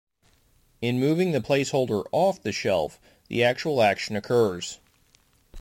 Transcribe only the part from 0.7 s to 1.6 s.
In moving the